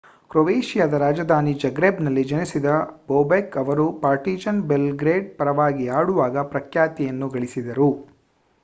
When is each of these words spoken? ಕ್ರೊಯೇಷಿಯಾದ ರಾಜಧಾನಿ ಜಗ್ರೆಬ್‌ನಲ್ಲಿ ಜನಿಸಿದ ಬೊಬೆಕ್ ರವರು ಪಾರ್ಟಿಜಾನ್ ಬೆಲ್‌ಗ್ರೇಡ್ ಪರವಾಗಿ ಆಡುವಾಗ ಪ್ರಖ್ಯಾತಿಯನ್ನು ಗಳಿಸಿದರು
ಕ್ರೊಯೇಷಿಯಾದ 0.31 0.93
ರಾಜಧಾನಿ 0.95 1.53
ಜಗ್ರೆಬ್‌ನಲ್ಲಿ 1.55 2.23
ಜನಿಸಿದ 2.23 2.69
ಬೊಬೆಕ್ 3.07 3.57
ರವರು 3.57 3.87
ಪಾರ್ಟಿಜಾನ್ 4.01 4.63
ಬೆಲ್‌ಗ್ರೇಡ್ 4.63 5.29
ಪರವಾಗಿ 5.37 5.87
ಆಡುವಾಗ 5.99 6.37
ಪ್ರಖ್ಯಾತಿಯನ್ನು 6.51 7.29
ಗಳಿಸಿದರು 7.29 7.91